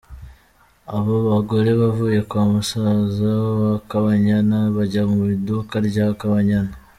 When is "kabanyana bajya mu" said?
3.89-5.21